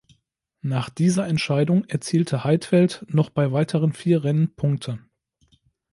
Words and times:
Nach 0.63 0.89
dieser 0.89 1.27
Entscheidung 1.27 1.85
erzielte 1.85 2.43
Heidfeld 2.43 3.05
noch 3.07 3.29
bei 3.29 3.51
weiteren 3.51 3.93
vier 3.93 4.23
Rennen 4.23 4.55
Punkte. 4.55 4.97